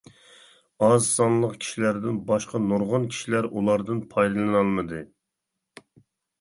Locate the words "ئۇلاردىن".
3.53-4.03